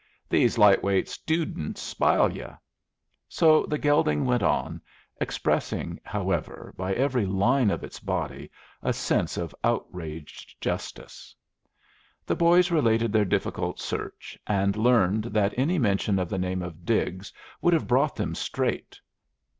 [0.29, 2.57] "These light weight stoodents spile you!"
[3.29, 4.81] So the gelding went on,
[5.17, 8.49] expressing, however, by every line of its body,
[8.81, 11.35] a sense of outraged justice.
[12.25, 16.83] The boys related their difficult search, and learned that any mention of the name of
[16.83, 17.31] Diggs
[17.61, 18.99] would have brought them straight.